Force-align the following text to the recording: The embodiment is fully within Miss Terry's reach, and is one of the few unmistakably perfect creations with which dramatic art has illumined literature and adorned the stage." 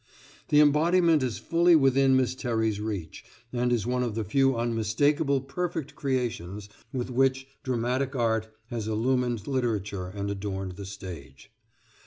The 0.49 0.61
embodiment 0.61 1.21
is 1.21 1.37
fully 1.37 1.75
within 1.75 2.15
Miss 2.17 2.33
Terry's 2.33 2.79
reach, 2.79 3.23
and 3.53 3.71
is 3.71 3.85
one 3.85 4.01
of 4.01 4.15
the 4.15 4.23
few 4.23 4.57
unmistakably 4.57 5.41
perfect 5.41 5.93
creations 5.93 6.69
with 6.91 7.11
which 7.11 7.45
dramatic 7.61 8.15
art 8.15 8.51
has 8.71 8.87
illumined 8.87 9.45
literature 9.45 10.07
and 10.07 10.31
adorned 10.31 10.71
the 10.71 10.85
stage." 10.87 11.51